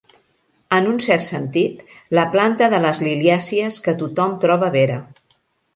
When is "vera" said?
4.81-4.99